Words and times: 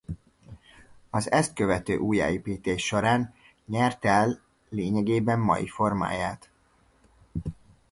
Az 1.09 1.31
ezt 1.31 1.53
követő 1.53 1.97
újjáépítés 1.97 2.85
során 2.85 3.33
nyerte 3.65 4.39
lényegében 4.69 5.39
mai 5.39 5.67
formáját. 5.67 6.49